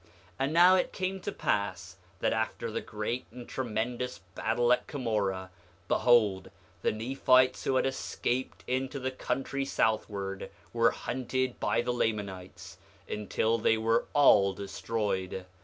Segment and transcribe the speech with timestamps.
[0.01, 0.07] 8:2
[0.39, 5.51] And now it came to pass that after the great and tremendous battle at Cumorah,
[5.87, 6.49] behold,
[6.81, 13.59] the Nephites who had escaped into the country southward were hunted by the Lamanites, until
[13.59, 15.45] they were all destroyed.